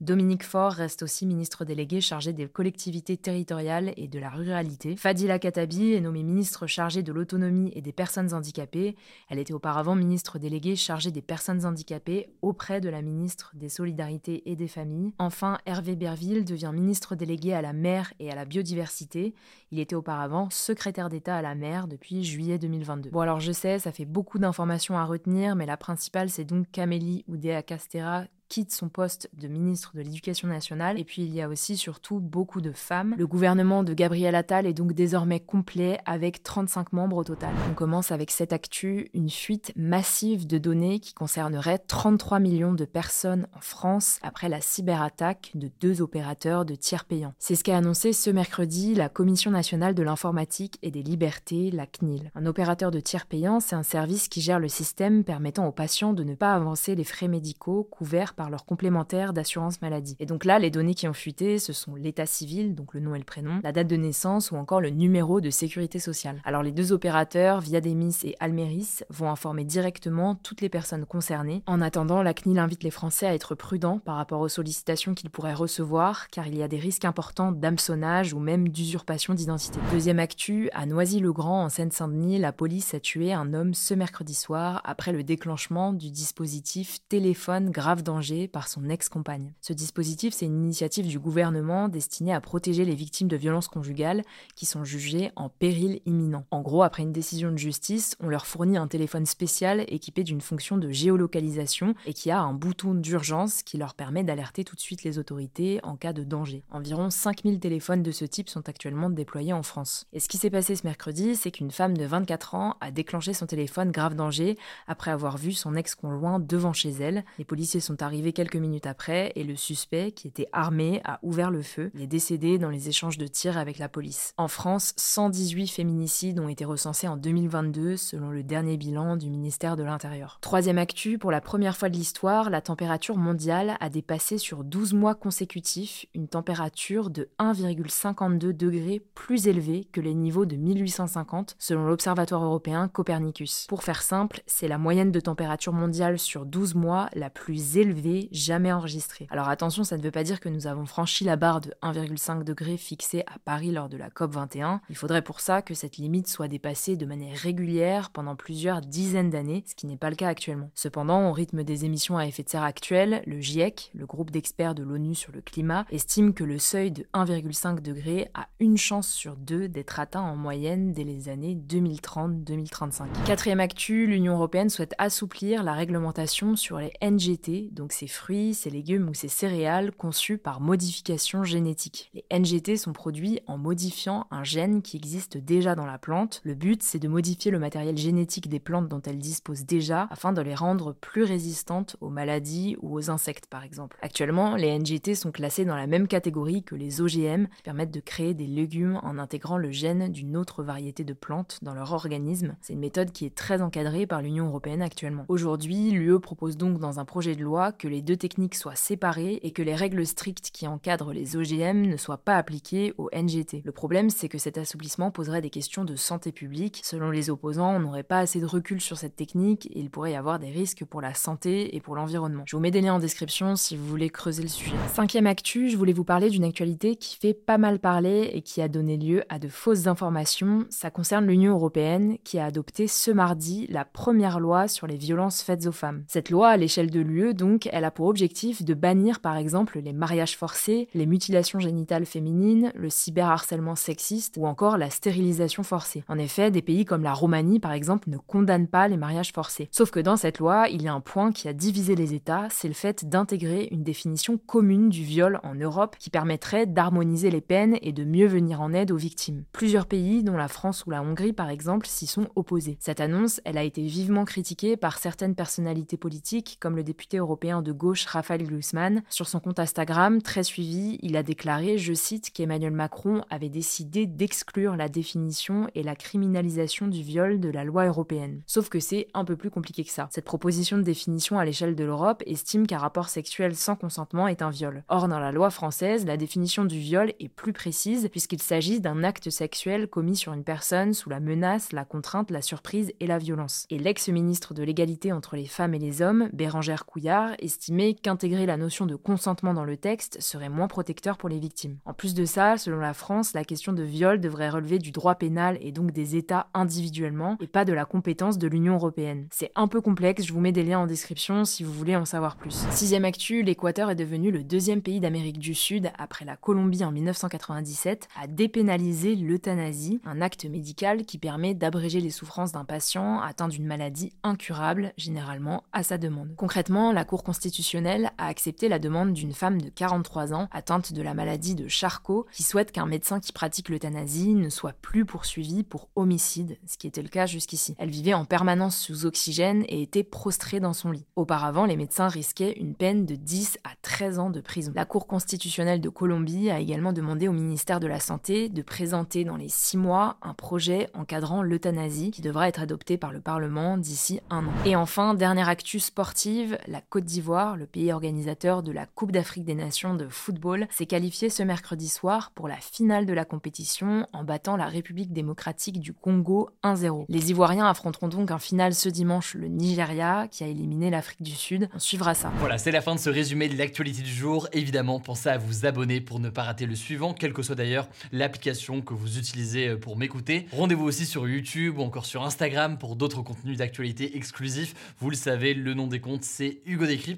Dominique 0.00 0.42
Faure 0.42 0.72
reste 0.72 1.02
aussi 1.02 1.26
ministre 1.26 1.66
délégué 1.66 2.00
chargé 2.00 2.32
des 2.32 2.48
collectivités 2.48 3.18
territoriales 3.18 3.92
et 3.98 4.08
de 4.08 4.18
la 4.18 4.30
ruralité. 4.30 4.96
Fadila 4.96 5.38
Katabi 5.38 5.92
est 5.92 6.00
nommée 6.00 6.22
ministre 6.22 6.66
chargée 6.66 7.02
de 7.02 7.12
l'autonomie 7.12 7.70
et 7.74 7.82
des 7.82 7.92
personnes 7.92 8.32
handicapées. 8.32 8.96
Elle 9.28 9.38
était 9.38 9.52
auparavant 9.52 9.96
ministre 9.96 10.38
déléguée 10.38 10.76
chargée 10.76 11.10
des 11.10 11.20
personnes 11.20 11.66
handicapées 11.66 12.30
auprès 12.40 12.80
de 12.80 12.88
la 12.88 13.02
ministre 13.02 13.52
des 13.52 13.68
Solidarités 13.68 14.50
et 14.50 14.56
des 14.56 14.66
Familles. 14.66 15.12
Enfin, 15.18 15.58
Hervé 15.66 15.94
Berville 15.94 16.46
devient 16.46 16.70
ministre 16.72 17.16
délégué 17.16 17.52
à 17.52 17.60
la 17.60 17.74
mer 17.74 18.14
et 18.18 18.30
à 18.30 18.34
la 18.34 18.46
biodiversité. 18.46 19.34
Il 19.70 19.78
était 19.78 19.94
auparavant 19.96 20.48
secrétaire 20.50 21.08
d'État 21.08 21.36
à 21.36 21.42
la 21.42 21.54
mer 21.54 21.88
depuis 21.88 22.24
juillet 22.24 22.58
2022. 22.58 23.10
Bon 23.10 23.20
alors 23.20 23.40
je 23.40 23.52
sais, 23.52 23.78
ça 23.78 23.92
fait 23.92 24.04
beaucoup 24.04 24.38
d'informations 24.38 24.96
à 24.96 25.04
retenir, 25.04 25.56
mais 25.56 25.66
la 25.66 25.76
principale 25.76 26.30
c'est 26.30 26.44
donc 26.44 26.70
qu'Amélie 26.70 27.24
Oudéa 27.28 27.62
Castera 27.62 28.24
quitte 28.48 28.72
son 28.72 28.88
poste 28.88 29.28
de 29.34 29.48
ministre 29.48 29.92
de 29.94 30.00
l'Éducation 30.00 30.48
nationale. 30.48 30.98
Et 30.98 31.04
puis 31.04 31.22
il 31.22 31.34
y 31.34 31.42
a 31.42 31.48
aussi 31.48 31.76
surtout 31.76 32.20
beaucoup 32.20 32.60
de 32.60 32.72
femmes. 32.72 33.14
Le 33.18 33.26
gouvernement 33.26 33.82
de 33.82 33.94
Gabriel 33.94 34.34
Attal 34.34 34.66
est 34.66 34.74
donc 34.74 34.92
désormais 34.92 35.40
complet 35.40 35.98
avec 36.06 36.42
35 36.42 36.92
membres 36.92 37.16
au 37.16 37.24
total. 37.24 37.54
On 37.70 37.74
commence 37.74 38.12
avec 38.12 38.30
cette 38.30 38.52
actu, 38.52 39.10
une 39.14 39.30
fuite 39.30 39.72
massive 39.76 40.46
de 40.46 40.58
données 40.58 41.00
qui 41.00 41.14
concernerait 41.14 41.78
33 41.78 42.40
millions 42.40 42.72
de 42.72 42.84
personnes 42.84 43.46
en 43.56 43.60
France 43.60 44.18
après 44.22 44.48
la 44.48 44.60
cyberattaque 44.60 45.52
de 45.54 45.70
deux 45.80 46.02
opérateurs 46.02 46.64
de 46.64 46.74
tiers 46.74 47.04
payants. 47.04 47.34
C'est 47.38 47.54
ce 47.54 47.64
qu'a 47.64 47.76
annoncé 47.76 48.12
ce 48.12 48.30
mercredi 48.30 48.94
la 48.94 49.08
Commission 49.08 49.50
nationale 49.50 49.94
de 49.94 50.02
l'informatique 50.02 50.78
et 50.82 50.90
des 50.90 51.02
libertés, 51.02 51.70
la 51.70 51.86
CNIL. 51.86 52.30
Un 52.34 52.46
opérateur 52.46 52.90
de 52.90 53.00
tiers 53.00 53.26
payant, 53.26 53.60
c'est 53.60 53.76
un 53.76 53.82
service 53.82 54.28
qui 54.28 54.40
gère 54.40 54.60
le 54.60 54.68
système 54.68 55.24
permettant 55.24 55.66
aux 55.66 55.72
patients 55.72 56.12
de 56.12 56.24
ne 56.24 56.34
pas 56.34 56.54
avancer 56.54 56.94
les 56.94 57.04
frais 57.04 57.28
médicaux 57.28 57.84
couverts 57.84 58.34
par 58.38 58.50
leur 58.50 58.64
complémentaire 58.64 59.32
d'assurance 59.32 59.82
maladie. 59.82 60.16
Et 60.20 60.26
donc 60.26 60.44
là, 60.44 60.60
les 60.60 60.70
données 60.70 60.94
qui 60.94 61.08
ont 61.08 61.12
fuité, 61.12 61.58
ce 61.58 61.72
sont 61.72 61.96
l'état 61.96 62.24
civil, 62.24 62.76
donc 62.76 62.94
le 62.94 63.00
nom 63.00 63.16
et 63.16 63.18
le 63.18 63.24
prénom, 63.24 63.58
la 63.64 63.72
date 63.72 63.88
de 63.88 63.96
naissance 63.96 64.52
ou 64.52 64.56
encore 64.56 64.80
le 64.80 64.90
numéro 64.90 65.40
de 65.40 65.50
sécurité 65.50 65.98
sociale. 65.98 66.40
Alors 66.44 66.62
les 66.62 66.70
deux 66.70 66.92
opérateurs, 66.92 67.60
Viademis 67.60 68.14
et 68.22 68.36
Almeris, 68.38 69.00
vont 69.10 69.28
informer 69.28 69.64
directement 69.64 70.36
toutes 70.36 70.60
les 70.60 70.68
personnes 70.68 71.04
concernées. 71.04 71.64
En 71.66 71.80
attendant, 71.80 72.22
la 72.22 72.32
CNIL 72.32 72.60
invite 72.60 72.84
les 72.84 72.92
Français 72.92 73.26
à 73.26 73.34
être 73.34 73.56
prudents 73.56 73.98
par 73.98 74.14
rapport 74.14 74.40
aux 74.40 74.48
sollicitations 74.48 75.14
qu'ils 75.14 75.30
pourraient 75.30 75.52
recevoir, 75.52 76.30
car 76.30 76.46
il 76.46 76.56
y 76.56 76.62
a 76.62 76.68
des 76.68 76.78
risques 76.78 77.04
importants 77.04 77.50
d'hameçonnage 77.50 78.34
ou 78.34 78.38
même 78.38 78.68
d'usurpation 78.68 79.34
d'identité. 79.34 79.80
Deuxième 79.90 80.20
actu, 80.20 80.70
à 80.74 80.86
Noisy-le-Grand, 80.86 81.64
en 81.64 81.68
Seine-Saint-Denis, 81.68 82.38
la 82.38 82.52
police 82.52 82.94
a 82.94 83.00
tué 83.00 83.32
un 83.32 83.52
homme 83.52 83.74
ce 83.74 83.94
mercredi 83.94 84.34
soir 84.34 84.80
après 84.84 85.10
le 85.10 85.24
déclenchement 85.24 85.92
du 85.92 86.12
dispositif 86.12 87.00
téléphone 87.08 87.70
grave 87.70 88.04
danger 88.04 88.27
par 88.48 88.68
son 88.68 88.88
ex-compagne. 88.88 89.52
Ce 89.60 89.72
dispositif, 89.72 90.34
c'est 90.34 90.46
une 90.46 90.64
initiative 90.64 91.06
du 91.06 91.18
gouvernement 91.18 91.88
destinée 91.88 92.32
à 92.32 92.40
protéger 92.40 92.84
les 92.84 92.94
victimes 92.94 93.28
de 93.28 93.36
violences 93.36 93.68
conjugales 93.68 94.22
qui 94.54 94.66
sont 94.66 94.84
jugées 94.84 95.30
en 95.36 95.48
péril 95.48 96.00
imminent. 96.06 96.44
En 96.50 96.60
gros, 96.60 96.82
après 96.82 97.02
une 97.02 97.12
décision 97.12 97.50
de 97.50 97.56
justice, 97.56 98.16
on 98.20 98.28
leur 98.28 98.46
fournit 98.46 98.76
un 98.76 98.88
téléphone 98.88 99.26
spécial 99.26 99.84
équipé 99.88 100.24
d'une 100.24 100.40
fonction 100.40 100.76
de 100.76 100.90
géolocalisation 100.90 101.94
et 102.06 102.12
qui 102.12 102.30
a 102.30 102.40
un 102.40 102.52
bouton 102.52 102.94
d'urgence 102.94 103.62
qui 103.62 103.78
leur 103.78 103.94
permet 103.94 104.24
d'alerter 104.24 104.64
tout 104.64 104.76
de 104.76 104.80
suite 104.80 105.04
les 105.04 105.18
autorités 105.18 105.80
en 105.82 105.96
cas 105.96 106.12
de 106.12 106.24
danger. 106.24 106.62
Environ 106.70 107.10
5000 107.10 107.60
téléphones 107.60 108.02
de 108.02 108.12
ce 108.12 108.24
type 108.24 108.48
sont 108.48 108.68
actuellement 108.68 109.10
déployés 109.10 109.52
en 109.52 109.62
France. 109.62 110.06
Et 110.12 110.20
ce 110.20 110.28
qui 110.28 110.36
s'est 110.36 110.50
passé 110.50 110.76
ce 110.76 110.86
mercredi, 110.86 111.36
c'est 111.36 111.50
qu'une 111.50 111.70
femme 111.70 111.96
de 111.96 112.04
24 112.04 112.54
ans 112.54 112.76
a 112.80 112.90
déclenché 112.90 113.32
son 113.32 113.46
téléphone 113.46 113.90
grave 113.90 114.14
danger 114.14 114.58
après 114.86 115.10
avoir 115.10 115.38
vu 115.38 115.52
son 115.52 115.74
ex-conjoint 115.74 116.40
devant 116.40 116.72
chez 116.72 116.90
elle. 116.90 117.24
Les 117.38 117.44
policiers 117.44 117.80
sont 117.80 118.02
arrivés 118.02 118.17
quelques 118.32 118.56
minutes 118.56 118.86
après 118.86 119.32
et 119.36 119.44
le 119.44 119.56
suspect, 119.56 120.12
qui 120.12 120.28
était 120.28 120.48
armé, 120.52 121.00
a 121.04 121.18
ouvert 121.22 121.50
le 121.50 121.62
feu. 121.62 121.90
Il 121.94 122.02
est 122.02 122.06
décédé 122.06 122.58
dans 122.58 122.70
les 122.70 122.88
échanges 122.88 123.18
de 123.18 123.26
tirs 123.26 123.58
avec 123.58 123.78
la 123.78 123.88
police. 123.88 124.34
En 124.36 124.48
France, 124.48 124.92
118 124.96 125.68
féminicides 125.68 126.40
ont 126.40 126.48
été 126.48 126.64
recensés 126.64 127.08
en 127.08 127.16
2022 127.16 127.96
selon 127.96 128.30
le 128.30 128.42
dernier 128.42 128.76
bilan 128.76 129.16
du 129.16 129.30
ministère 129.30 129.76
de 129.76 129.82
l'Intérieur. 129.82 130.38
Troisième 130.40 130.78
actu, 130.78 131.18
pour 131.18 131.30
la 131.30 131.40
première 131.40 131.76
fois 131.76 131.88
de 131.88 131.96
l'histoire, 131.96 132.50
la 132.50 132.60
température 132.60 133.16
mondiale 133.16 133.76
a 133.80 133.88
dépassé 133.88 134.38
sur 134.38 134.64
12 134.64 134.94
mois 134.94 135.14
consécutifs 135.14 136.06
une 136.14 136.28
température 136.28 137.10
de 137.10 137.28
1,52 137.38 138.52
degrés 138.52 139.02
plus 139.14 139.46
élevée 139.46 139.84
que 139.92 140.00
les 140.00 140.14
niveaux 140.14 140.46
de 140.46 140.56
1850 140.56 141.56
selon 141.58 141.86
l'Observatoire 141.86 142.44
européen 142.44 142.88
Copernicus. 142.88 143.66
Pour 143.68 143.82
faire 143.82 144.02
simple, 144.02 144.42
c'est 144.46 144.68
la 144.68 144.78
moyenne 144.78 145.12
de 145.12 145.20
température 145.20 145.72
mondiale 145.72 146.18
sur 146.18 146.46
12 146.46 146.74
mois 146.74 147.08
la 147.14 147.30
plus 147.30 147.76
élevée 147.76 148.07
jamais 148.32 148.72
enregistrée. 148.72 149.26
Alors 149.30 149.48
attention, 149.48 149.84
ça 149.84 149.96
ne 149.96 150.02
veut 150.02 150.10
pas 150.10 150.24
dire 150.24 150.40
que 150.40 150.48
nous 150.48 150.66
avons 150.66 150.86
franchi 150.86 151.24
la 151.24 151.36
barre 151.36 151.60
de 151.60 151.72
1,5 151.82 152.44
degré 152.44 152.76
fixée 152.76 153.24
à 153.26 153.38
Paris 153.44 153.70
lors 153.70 153.88
de 153.88 153.96
la 153.96 154.10
COP 154.10 154.32
21. 154.32 154.80
Il 154.90 154.96
faudrait 154.96 155.22
pour 155.22 155.40
ça 155.40 155.62
que 155.62 155.74
cette 155.74 155.96
limite 155.96 156.28
soit 156.28 156.48
dépassée 156.48 156.96
de 156.96 157.06
manière 157.06 157.36
régulière 157.36 158.10
pendant 158.10 158.36
plusieurs 158.36 158.80
dizaines 158.80 159.30
d'années, 159.30 159.64
ce 159.66 159.74
qui 159.74 159.86
n'est 159.86 159.96
pas 159.96 160.10
le 160.10 160.16
cas 160.16 160.28
actuellement. 160.28 160.70
Cependant, 160.74 161.28
au 161.28 161.32
rythme 161.32 161.64
des 161.64 161.84
émissions 161.84 162.16
à 162.16 162.26
effet 162.26 162.42
de 162.42 162.48
serre 162.48 162.62
actuelles, 162.62 163.22
le 163.26 163.40
GIEC, 163.40 163.90
le 163.94 164.06
groupe 164.06 164.30
d'experts 164.30 164.74
de 164.74 164.82
l'ONU 164.82 165.14
sur 165.14 165.32
le 165.32 165.40
climat, 165.40 165.84
estime 165.90 166.34
que 166.34 166.44
le 166.44 166.58
seuil 166.58 166.90
de 166.90 167.06
1,5 167.14 167.80
degré 167.80 168.30
a 168.34 168.48
une 168.60 168.76
chance 168.76 169.08
sur 169.08 169.36
deux 169.36 169.68
d'être 169.68 170.00
atteint 170.00 170.22
en 170.22 170.36
moyenne 170.36 170.92
dès 170.92 171.04
les 171.04 171.28
années 171.28 171.56
2030-2035. 171.56 173.06
Quatrième 173.26 173.60
actu, 173.60 174.06
l'Union 174.06 174.34
européenne 174.34 174.70
souhaite 174.70 174.94
assouplir 174.98 175.62
la 175.62 175.72
réglementation 175.72 176.56
sur 176.56 176.78
les 176.78 176.92
NGT, 177.02 177.70
donc 177.72 177.92
ces 177.98 178.06
fruits, 178.06 178.54
ces 178.54 178.70
légumes 178.70 179.08
ou 179.08 179.14
ces 179.14 179.26
céréales 179.26 179.90
conçus 179.90 180.38
par 180.38 180.60
modification 180.60 181.42
génétique. 181.42 182.12
Les 182.14 182.24
NGT 182.30 182.76
sont 182.76 182.92
produits 182.92 183.40
en 183.48 183.58
modifiant 183.58 184.28
un 184.30 184.44
gène 184.44 184.82
qui 184.82 184.96
existe 184.96 185.36
déjà 185.36 185.74
dans 185.74 185.84
la 185.84 185.98
plante. 185.98 186.40
Le 186.44 186.54
but, 186.54 186.80
c'est 186.84 187.00
de 187.00 187.08
modifier 187.08 187.50
le 187.50 187.58
matériel 187.58 187.98
génétique 187.98 188.48
des 188.48 188.60
plantes 188.60 188.88
dont 188.88 189.02
elles 189.02 189.18
disposent 189.18 189.64
déjà 189.64 190.06
afin 190.10 190.32
de 190.32 190.40
les 190.40 190.54
rendre 190.54 190.92
plus 190.92 191.24
résistantes 191.24 191.96
aux 192.00 192.08
maladies 192.08 192.76
ou 192.82 192.96
aux 192.96 193.10
insectes 193.10 193.46
par 193.46 193.64
exemple. 193.64 193.98
Actuellement, 194.00 194.54
les 194.54 194.78
NGT 194.78 195.16
sont 195.16 195.32
classés 195.32 195.64
dans 195.64 195.74
la 195.74 195.88
même 195.88 196.06
catégorie 196.06 196.62
que 196.62 196.76
les 196.76 197.00
OGM 197.00 197.48
qui 197.56 197.62
permettent 197.64 197.90
de 197.90 197.98
créer 197.98 198.32
des 198.32 198.46
légumes 198.46 199.00
en 199.02 199.18
intégrant 199.18 199.58
le 199.58 199.72
gène 199.72 200.12
d'une 200.12 200.36
autre 200.36 200.62
variété 200.62 201.02
de 201.02 201.14
plantes 201.14 201.58
dans 201.62 201.74
leur 201.74 201.92
organisme. 201.92 202.54
C'est 202.60 202.74
une 202.74 202.78
méthode 202.78 203.10
qui 203.10 203.26
est 203.26 203.34
très 203.34 203.60
encadrée 203.60 204.06
par 204.06 204.22
l'Union 204.22 204.46
européenne 204.46 204.82
actuellement. 204.82 205.24
Aujourd'hui, 205.26 205.90
l'UE 205.90 206.20
propose 206.20 206.56
donc 206.56 206.78
dans 206.78 207.00
un 207.00 207.04
projet 207.04 207.34
de 207.34 207.42
loi 207.42 207.72
que 207.72 207.87
les 207.88 208.02
deux 208.02 208.16
techniques 208.16 208.54
soient 208.54 208.76
séparées 208.76 209.40
et 209.42 209.50
que 209.50 209.62
les 209.62 209.74
règles 209.74 210.06
strictes 210.06 210.50
qui 210.52 210.66
encadrent 210.66 211.12
les 211.12 211.36
OGM 211.36 211.82
ne 211.82 211.96
soient 211.96 212.18
pas 212.18 212.36
appliquées 212.36 212.94
aux 212.98 213.10
NGT. 213.12 213.62
Le 213.64 213.72
problème, 213.72 214.10
c'est 214.10 214.28
que 214.28 214.38
cet 214.38 214.58
assouplissement 214.58 215.10
poserait 215.10 215.40
des 215.40 215.50
questions 215.50 215.84
de 215.84 215.96
santé 215.96 216.32
publique. 216.32 216.80
Selon 216.84 217.10
les 217.10 217.30
opposants, 217.30 217.74
on 217.76 217.80
n'aurait 217.80 218.02
pas 218.02 218.18
assez 218.18 218.40
de 218.40 218.46
recul 218.46 218.80
sur 218.80 218.98
cette 218.98 219.16
technique 219.16 219.66
et 219.66 219.80
il 219.80 219.90
pourrait 219.90 220.12
y 220.12 220.16
avoir 220.16 220.38
des 220.38 220.50
risques 220.50 220.84
pour 220.84 221.00
la 221.00 221.14
santé 221.14 221.74
et 221.74 221.80
pour 221.80 221.96
l'environnement. 221.96 222.44
Je 222.46 222.56
vous 222.56 222.62
mets 222.62 222.70
des 222.70 222.80
liens 222.80 222.94
en 222.94 222.98
description 222.98 223.56
si 223.56 223.76
vous 223.76 223.86
voulez 223.86 224.10
creuser 224.10 224.42
le 224.42 224.48
sujet. 224.48 224.76
Cinquième 224.92 225.26
actu, 225.26 225.70
je 225.70 225.76
voulais 225.76 225.92
vous 225.92 226.04
parler 226.04 226.30
d'une 226.30 226.44
actualité 226.44 226.96
qui 226.96 227.16
fait 227.16 227.34
pas 227.34 227.58
mal 227.58 227.78
parler 227.78 228.30
et 228.32 228.42
qui 228.42 228.62
a 228.62 228.68
donné 228.68 228.96
lieu 228.96 229.24
à 229.28 229.38
de 229.38 229.48
fausses 229.48 229.86
informations. 229.86 230.66
Ça 230.70 230.90
concerne 230.90 231.26
l'Union 231.26 231.54
européenne 231.54 232.18
qui 232.24 232.38
a 232.38 232.44
adopté 232.44 232.86
ce 232.86 233.10
mardi 233.10 233.66
la 233.68 233.84
première 233.84 234.40
loi 234.40 234.68
sur 234.68 234.86
les 234.86 234.96
violences 234.96 235.42
faites 235.42 235.66
aux 235.66 235.72
femmes. 235.72 236.04
Cette 236.08 236.30
loi, 236.30 236.48
à 236.48 236.56
l'échelle 236.56 236.90
de 236.90 237.00
l'UE, 237.00 237.34
donc, 237.34 237.68
elle 237.78 237.84
a 237.84 237.90
pour 237.92 238.06
objectif 238.06 238.64
de 238.64 238.74
bannir 238.74 239.20
par 239.20 239.36
exemple 239.36 239.78
les 239.78 239.92
mariages 239.92 240.36
forcés, 240.36 240.88
les 240.94 241.06
mutilations 241.06 241.60
génitales 241.60 242.06
féminines, 242.06 242.72
le 242.74 242.90
cyberharcèlement 242.90 243.76
sexiste 243.76 244.36
ou 244.36 244.46
encore 244.46 244.78
la 244.78 244.90
stérilisation 244.90 245.62
forcée. 245.62 246.02
En 246.08 246.18
effet, 246.18 246.50
des 246.50 246.60
pays 246.60 246.84
comme 246.84 247.04
la 247.04 247.12
Roumanie 247.12 247.60
par 247.60 247.72
exemple 247.72 248.10
ne 248.10 248.18
condamnent 248.18 248.66
pas 248.66 248.88
les 248.88 248.96
mariages 248.96 249.32
forcés. 249.32 249.68
Sauf 249.70 249.92
que 249.92 250.00
dans 250.00 250.16
cette 250.16 250.40
loi, 250.40 250.68
il 250.68 250.82
y 250.82 250.88
a 250.88 250.92
un 250.92 251.00
point 251.00 251.30
qui 251.30 251.46
a 251.46 251.52
divisé 251.52 251.94
les 251.94 252.14
États, 252.14 252.48
c'est 252.50 252.68
le 252.68 252.74
fait 252.74 253.08
d'intégrer 253.08 253.68
une 253.70 253.84
définition 253.84 254.38
commune 254.38 254.88
du 254.88 255.04
viol 255.04 255.38
en 255.44 255.54
Europe 255.54 255.96
qui 255.98 256.10
permettrait 256.10 256.66
d'harmoniser 256.66 257.30
les 257.30 257.40
peines 257.40 257.78
et 257.82 257.92
de 257.92 258.04
mieux 258.04 258.26
venir 258.26 258.60
en 258.60 258.72
aide 258.72 258.90
aux 258.90 258.96
victimes. 258.96 259.44
Plusieurs 259.52 259.86
pays, 259.86 260.24
dont 260.24 260.36
la 260.36 260.48
France 260.48 260.84
ou 260.84 260.90
la 260.90 261.02
Hongrie 261.02 261.32
par 261.32 261.48
exemple, 261.48 261.86
s'y 261.86 262.08
sont 262.08 262.26
opposés. 262.34 262.76
Cette 262.80 263.00
annonce, 263.00 263.40
elle 263.44 263.58
a 263.58 263.62
été 263.62 263.82
vivement 263.82 264.24
critiquée 264.24 264.76
par 264.76 264.98
certaines 264.98 265.36
personnalités 265.36 265.96
politiques, 265.96 266.58
comme 266.60 266.74
le 266.74 266.82
député 266.82 267.18
européen 267.18 267.57
de 267.62 267.72
gauche 267.72 268.06
Raphaël 268.06 268.44
Glucksmann. 268.44 269.02
Sur 269.08 269.28
son 269.28 269.40
compte 269.40 269.58
Instagram, 269.58 270.22
très 270.22 270.42
suivi, 270.42 270.98
il 271.02 271.16
a 271.16 271.22
déclaré, 271.22 271.78
je 271.78 271.92
cite, 271.92 272.30
qu'Emmanuel 272.30 272.72
Macron 272.72 273.22
avait 273.30 273.48
décidé 273.48 274.06
d'exclure 274.06 274.76
la 274.76 274.88
définition 274.88 275.68
et 275.74 275.82
la 275.82 275.96
criminalisation 275.96 276.86
du 276.86 277.02
viol 277.02 277.40
de 277.40 277.48
la 277.48 277.64
loi 277.64 277.86
européenne. 277.86 278.42
Sauf 278.46 278.68
que 278.68 278.80
c'est 278.80 279.08
un 279.14 279.24
peu 279.24 279.36
plus 279.36 279.50
compliqué 279.50 279.84
que 279.84 279.90
ça. 279.90 280.08
Cette 280.10 280.24
proposition 280.24 280.76
de 280.76 280.82
définition 280.82 281.38
à 281.38 281.44
l'échelle 281.44 281.74
de 281.74 281.84
l'Europe 281.84 282.22
estime 282.26 282.66
qu'un 282.66 282.78
rapport 282.78 283.08
sexuel 283.08 283.54
sans 283.54 283.76
consentement 283.76 284.28
est 284.28 284.42
un 284.42 284.50
viol. 284.50 284.84
Or, 284.88 285.08
dans 285.08 285.18
la 285.18 285.32
loi 285.32 285.50
française, 285.50 286.06
la 286.06 286.16
définition 286.16 286.64
du 286.64 286.78
viol 286.78 287.12
est 287.20 287.28
plus 287.28 287.52
précise 287.52 288.08
puisqu'il 288.10 288.42
s'agit 288.42 288.80
d'un 288.80 289.04
acte 289.04 289.30
sexuel 289.30 289.88
commis 289.88 290.16
sur 290.16 290.32
une 290.32 290.44
personne 290.44 290.94
sous 290.94 291.10
la 291.10 291.20
menace, 291.20 291.72
la 291.72 291.84
contrainte, 291.84 292.30
la 292.30 292.42
surprise 292.42 292.92
et 293.00 293.06
la 293.06 293.18
violence. 293.18 293.66
Et 293.70 293.78
l'ex-ministre 293.78 294.54
de 294.54 294.62
l'égalité 294.62 295.12
entre 295.12 295.36
les 295.36 295.46
femmes 295.46 295.74
et 295.74 295.78
les 295.78 296.02
hommes, 296.02 296.28
Bérangère 296.32 296.86
Couillard, 296.86 297.32
estimait 297.48 297.94
qu'intégrer 297.94 298.44
la 298.44 298.58
notion 298.58 298.84
de 298.84 298.94
consentement 298.94 299.54
dans 299.54 299.64
le 299.64 299.78
texte 299.78 300.20
serait 300.20 300.50
moins 300.50 300.68
protecteur 300.68 301.16
pour 301.16 301.30
les 301.30 301.38
victimes. 301.38 301.78
En 301.86 301.94
plus 301.94 302.12
de 302.12 302.26
ça, 302.26 302.58
selon 302.58 302.78
la 302.78 302.92
France, 302.92 303.32
la 303.32 303.42
question 303.42 303.72
de 303.72 303.82
viol 303.82 304.20
devrait 304.20 304.50
relever 304.50 304.78
du 304.78 304.90
droit 304.90 305.14
pénal 305.14 305.56
et 305.62 305.72
donc 305.72 305.92
des 305.92 306.14
États 306.14 306.48
individuellement 306.52 307.38
et 307.40 307.46
pas 307.46 307.64
de 307.64 307.72
la 307.72 307.86
compétence 307.86 308.36
de 308.36 308.48
l'Union 308.48 308.74
européenne. 308.74 309.28
C'est 309.32 309.50
un 309.54 309.66
peu 309.66 309.80
complexe, 309.80 310.26
je 310.26 310.32
vous 310.34 310.40
mets 310.40 310.52
des 310.52 310.62
liens 310.62 310.80
en 310.80 310.86
description 310.86 311.46
si 311.46 311.64
vous 311.64 311.72
voulez 311.72 311.96
en 311.96 312.04
savoir 312.04 312.36
plus. 312.36 312.66
Sixième 312.70 313.06
actu, 313.06 313.42
l'Équateur 313.42 313.88
est 313.88 313.94
devenu 313.94 314.30
le 314.30 314.44
deuxième 314.44 314.82
pays 314.82 315.00
d'Amérique 315.00 315.38
du 315.38 315.54
Sud, 315.54 315.90
après 315.96 316.26
la 316.26 316.36
Colombie 316.36 316.84
en 316.84 316.92
1997, 316.92 318.08
à 318.20 318.26
dépénaliser 318.26 319.16
l'euthanasie, 319.16 320.02
un 320.04 320.20
acte 320.20 320.44
médical 320.44 321.06
qui 321.06 321.16
permet 321.16 321.54
d'abréger 321.54 322.00
les 322.00 322.10
souffrances 322.10 322.52
d'un 322.52 322.66
patient 322.66 323.22
atteint 323.22 323.48
d'une 323.48 323.66
maladie 323.66 324.12
incurable, 324.22 324.92
généralement 324.98 325.64
à 325.72 325.82
sa 325.82 325.96
demande. 325.96 326.34
Concrètement, 326.36 326.92
la 326.92 327.04
Cour 327.04 327.22
constitutionnelle 327.38 328.10
a 328.18 328.26
accepté 328.26 328.68
la 328.68 328.80
demande 328.80 329.12
d'une 329.12 329.32
femme 329.32 329.62
de 329.62 329.68
43 329.68 330.34
ans 330.34 330.48
atteinte 330.50 330.92
de 330.92 331.02
la 331.02 331.14
maladie 331.14 331.54
de 331.54 331.68
Charcot 331.68 332.26
qui 332.32 332.42
souhaite 332.42 332.72
qu'un 332.72 332.86
médecin 332.86 333.20
qui 333.20 333.30
pratique 333.30 333.68
l'euthanasie 333.68 334.34
ne 334.34 334.48
soit 334.48 334.72
plus 334.72 335.04
poursuivi 335.04 335.62
pour 335.62 335.88
homicide, 335.94 336.58
ce 336.66 336.76
qui 336.76 336.88
était 336.88 337.00
le 337.00 337.08
cas 337.08 337.26
jusqu'ici. 337.26 337.76
Elle 337.78 337.90
vivait 337.90 338.12
en 338.12 338.24
permanence 338.24 338.76
sous 338.76 339.06
oxygène 339.06 339.62
et 339.68 339.82
était 339.82 340.02
prostrée 340.02 340.58
dans 340.58 340.72
son 340.72 340.90
lit. 340.90 341.06
Auparavant, 341.14 341.64
les 341.64 341.76
médecins 341.76 342.08
risquaient 342.08 342.58
une 342.58 342.74
peine 342.74 343.06
de 343.06 343.14
10 343.14 343.58
à 343.62 343.70
13 343.82 344.18
ans 344.18 344.30
de 344.30 344.40
prison. 344.40 344.72
La 344.74 344.84
Cour 344.84 345.06
constitutionnelle 345.06 345.80
de 345.80 345.88
Colombie 345.88 346.50
a 346.50 346.58
également 346.58 346.92
demandé 346.92 347.28
au 347.28 347.32
ministère 347.32 347.78
de 347.78 347.86
la 347.86 348.00
Santé 348.00 348.48
de 348.48 348.62
présenter 348.62 349.22
dans 349.22 349.36
les 349.36 349.48
6 349.48 349.76
mois 349.76 350.16
un 350.22 350.34
projet 350.34 350.90
encadrant 350.92 351.42
l'euthanasie 351.42 352.10
qui 352.10 352.20
devra 352.20 352.48
être 352.48 352.60
adopté 352.60 352.98
par 352.98 353.12
le 353.12 353.20
Parlement 353.20 353.78
d'ici 353.78 354.18
un 354.28 354.44
an. 354.44 354.52
Et 354.64 354.74
enfin, 354.74 355.14
dernière 355.14 355.48
actu 355.48 355.78
sportive, 355.78 356.58
la 356.66 356.80
Côte 356.80 357.04
d'Ivoire, 357.04 357.27
le 357.28 357.66
pays 357.66 357.92
organisateur 357.92 358.62
de 358.62 358.72
la 358.72 358.86
Coupe 358.86 359.12
d'Afrique 359.12 359.44
des 359.44 359.54
Nations 359.54 359.94
de 359.94 360.08
football, 360.08 360.66
s'est 360.70 360.86
qualifié 360.86 361.28
ce 361.28 361.42
mercredi 361.42 361.88
soir 361.88 362.30
pour 362.34 362.48
la 362.48 362.56
finale 362.56 363.04
de 363.04 363.12
la 363.12 363.26
compétition 363.26 364.06
en 364.14 364.24
battant 364.24 364.56
la 364.56 364.66
République 364.66 365.12
démocratique 365.12 365.78
du 365.78 365.92
Congo 365.92 366.48
1-0. 366.64 367.04
Les 367.08 367.30
Ivoiriens 367.30 367.66
affronteront 367.66 368.08
donc 368.08 368.30
en 368.30 368.38
finale 368.38 368.74
ce 368.74 368.88
dimanche 368.88 369.34
le 369.34 369.48
Nigeria 369.48 370.26
qui 370.30 370.42
a 370.42 370.46
éliminé 370.46 370.88
l'Afrique 370.88 371.20
du 371.20 371.32
Sud. 371.32 371.68
On 371.74 371.78
suivra 371.78 372.14
ça. 372.14 372.32
Voilà, 372.38 372.56
c'est 372.56 372.70
la 372.70 372.80
fin 372.80 372.94
de 372.94 373.00
ce 373.00 373.10
résumé 373.10 373.50
de 373.50 373.58
l'actualité 373.58 374.00
du 374.00 374.12
jour. 374.12 374.48
Évidemment, 374.52 374.98
pensez 374.98 375.28
à 375.28 375.36
vous 375.36 375.66
abonner 375.66 376.00
pour 376.00 376.20
ne 376.20 376.30
pas 376.30 376.44
rater 376.44 376.64
le 376.64 376.76
suivant, 376.76 377.12
quelle 377.12 377.34
que 377.34 377.42
soit 377.42 377.56
d'ailleurs 377.56 377.88
l'application 378.10 378.80
que 378.80 378.94
vous 378.94 379.18
utilisez 379.18 379.76
pour 379.76 379.98
m'écouter. 379.98 380.46
Rendez-vous 380.52 380.86
aussi 380.86 381.04
sur 381.04 381.28
YouTube 381.28 381.78
ou 381.78 381.82
encore 381.82 382.06
sur 382.06 382.22
Instagram 382.22 382.78
pour 382.78 382.96
d'autres 382.96 383.20
contenus 383.20 383.58
d'actualité 383.58 384.16
exclusifs. 384.16 384.94
Vous 384.98 385.10
le 385.10 385.16
savez, 385.16 385.52
le 385.52 385.74
nom 385.74 385.88
des 385.88 386.00
comptes, 386.00 386.24
c'est 386.24 386.60
Hugo 386.64 386.86
Décrypte. 386.86 387.17